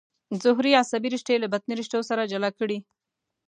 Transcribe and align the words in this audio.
ظهري 0.43 0.71
عصبي 0.81 1.07
رشتې 1.13 1.35
له 1.39 1.47
بطني 1.53 1.73
رشتو 1.79 1.99
سره 2.09 2.29
جلا 2.31 2.49
کړئ. 2.59 2.77